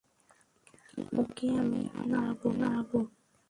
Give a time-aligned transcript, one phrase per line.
[1.19, 2.91] ওকে, আমি হাত নাড়ব।